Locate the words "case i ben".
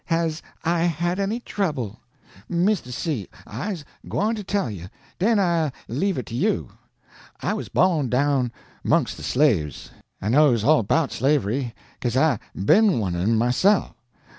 11.99-12.97